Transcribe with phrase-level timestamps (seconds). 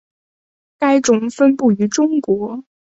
[0.79, 2.63] 该种分布于中国。